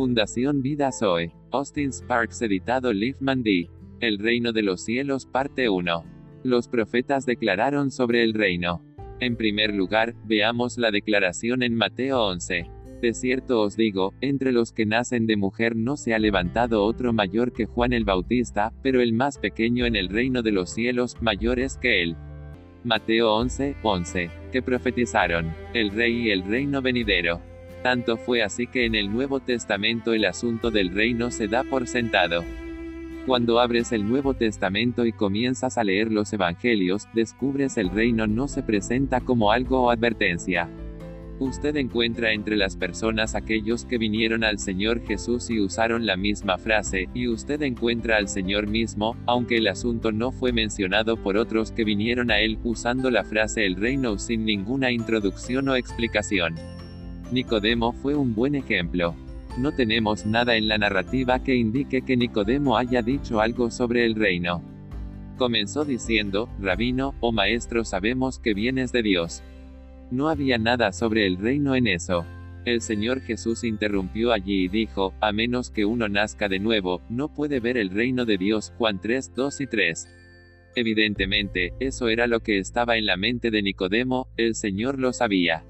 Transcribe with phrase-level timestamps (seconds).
[0.00, 1.30] Fundación Vida Zoe.
[1.50, 3.68] Austin Sparks editado Liefman D.
[4.00, 6.04] El reino de los cielos parte 1.
[6.42, 8.82] Los profetas declararon sobre el reino.
[9.20, 12.70] En primer lugar, veamos la declaración en Mateo 11.
[13.02, 17.12] De cierto os digo, entre los que nacen de mujer no se ha levantado otro
[17.12, 21.18] mayor que Juan el Bautista, pero el más pequeño en el reino de los cielos,
[21.20, 22.16] mayor es que él.
[22.84, 24.30] Mateo 11, 11.
[24.50, 27.42] Que profetizaron, el rey y el reino venidero.
[27.82, 31.86] Tanto fue así que en el Nuevo Testamento el asunto del reino se da por
[31.86, 32.44] sentado.
[33.26, 38.48] Cuando abres el Nuevo Testamento y comienzas a leer los Evangelios, descubres el reino no
[38.48, 40.68] se presenta como algo o advertencia.
[41.38, 46.58] Usted encuentra entre las personas aquellos que vinieron al Señor Jesús y usaron la misma
[46.58, 51.72] frase, y usted encuentra al Señor mismo, aunque el asunto no fue mencionado por otros
[51.72, 56.56] que vinieron a Él, usando la frase el reino sin ninguna introducción o explicación.
[57.32, 59.14] Nicodemo fue un buen ejemplo.
[59.56, 64.16] No tenemos nada en la narrativa que indique que Nicodemo haya dicho algo sobre el
[64.16, 64.62] reino.
[65.36, 69.42] Comenzó diciendo, Rabino, o Maestro sabemos que vienes de Dios.
[70.10, 72.26] No había nada sobre el reino en eso.
[72.64, 77.32] El Señor Jesús interrumpió allí y dijo, a menos que uno nazca de nuevo, no
[77.32, 78.72] puede ver el reino de Dios.
[78.76, 80.08] Juan 3, 2 y 3.
[80.74, 85.64] Evidentemente, eso era lo que estaba en la mente de Nicodemo, el Señor lo sabía.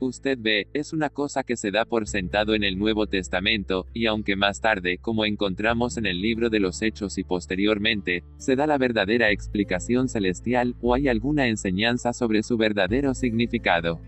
[0.00, 4.06] Usted ve, es una cosa que se da por sentado en el Nuevo Testamento, y
[4.06, 8.68] aunque más tarde, como encontramos en el libro de los Hechos y posteriormente, se da
[8.68, 14.00] la verdadera explicación celestial, o hay alguna enseñanza sobre su verdadero significado.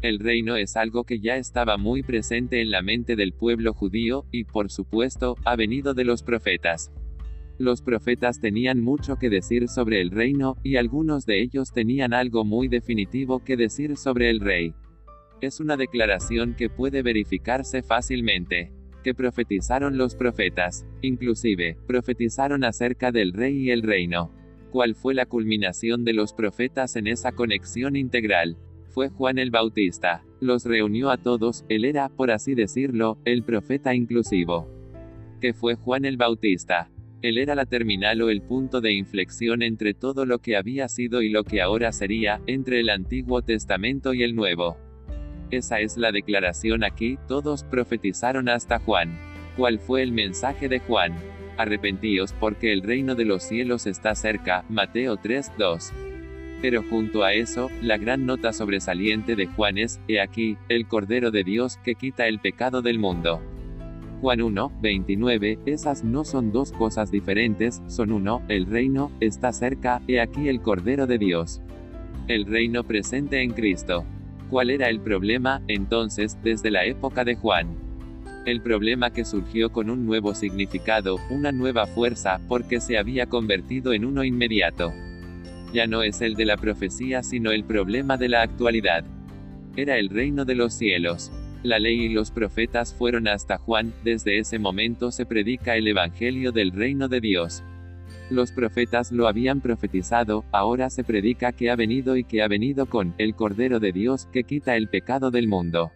[0.00, 4.26] El reino es algo que ya estaba muy presente en la mente del pueblo judío,
[4.30, 6.92] y por supuesto, ha venido de los profetas.
[7.58, 12.44] Los profetas tenían mucho que decir sobre el reino, y algunos de ellos tenían algo
[12.44, 14.72] muy definitivo que decir sobre el rey.
[15.42, 18.72] Es una declaración que puede verificarse fácilmente.
[19.04, 20.86] Que profetizaron los profetas.
[21.02, 24.32] Inclusive, profetizaron acerca del rey y el reino.
[24.70, 28.56] ¿Cuál fue la culminación de los profetas en esa conexión integral?
[28.88, 30.24] Fue Juan el Bautista.
[30.40, 34.68] Los reunió a todos, él era, por así decirlo, el profeta inclusivo.
[35.40, 36.90] ¿Qué fue Juan el Bautista?
[37.20, 41.20] Él era la terminal o el punto de inflexión entre todo lo que había sido
[41.20, 44.78] y lo que ahora sería, entre el Antiguo Testamento y el Nuevo.
[45.50, 49.18] Esa es la declaración aquí, todos profetizaron hasta Juan.
[49.56, 51.14] ¿Cuál fue el mensaje de Juan?
[51.56, 55.92] Arrepentíos porque el reino de los cielos está cerca, Mateo 3, 2.
[56.60, 61.30] Pero junto a eso, la gran nota sobresaliente de Juan es, he aquí, el Cordero
[61.30, 63.40] de Dios que quita el pecado del mundo.
[64.20, 70.00] Juan 1, 29, esas no son dos cosas diferentes, son uno, el reino, está cerca,
[70.08, 71.60] he aquí el Cordero de Dios.
[72.26, 74.04] El reino presente en Cristo.
[74.50, 77.66] ¿Cuál era el problema, entonces, desde la época de Juan?
[78.46, 83.92] El problema que surgió con un nuevo significado, una nueva fuerza, porque se había convertido
[83.92, 84.92] en uno inmediato.
[85.72, 89.04] Ya no es el de la profecía sino el problema de la actualidad.
[89.76, 91.32] Era el reino de los cielos.
[91.64, 96.52] La ley y los profetas fueron hasta Juan, desde ese momento se predica el Evangelio
[96.52, 97.64] del reino de Dios.
[98.28, 102.86] Los profetas lo habían profetizado, ahora se predica que ha venido y que ha venido
[102.86, 105.92] con el Cordero de Dios que quita el pecado del mundo.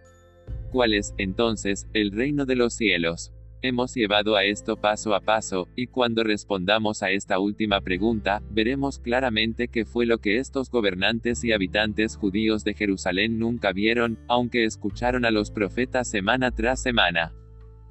[0.70, 3.32] ¿Cuál es, entonces, el reino de los cielos?
[3.62, 9.00] Hemos llevado a esto paso a paso, y cuando respondamos a esta última pregunta, veremos
[9.00, 14.64] claramente qué fue lo que estos gobernantes y habitantes judíos de Jerusalén nunca vieron, aunque
[14.64, 17.34] escucharon a los profetas semana tras semana.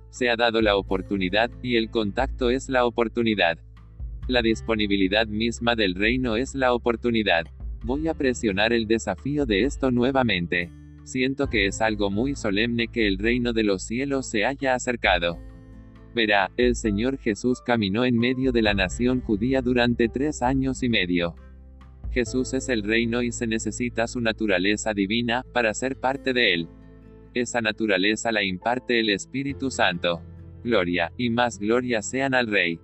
[0.09, 3.59] Se ha dado la oportunidad, y el contacto es la oportunidad.
[4.29, 7.47] La disponibilidad misma del reino es la oportunidad.
[7.83, 10.69] Voy a presionar el desafío de esto nuevamente.
[11.03, 15.39] Siento que es algo muy solemne que el reino de los cielos se haya acercado.
[16.13, 20.89] Verá, el Señor Jesús caminó en medio de la nación judía durante tres años y
[20.89, 21.33] medio.
[22.11, 26.67] Jesús es el reino y se necesita su naturaleza divina, para ser parte de él.
[27.33, 30.21] Esa naturaleza la imparte el Espíritu Santo.
[30.63, 32.79] Gloria, y más gloria sean al Rey.